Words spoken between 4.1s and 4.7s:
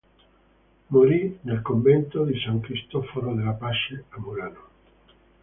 Murano.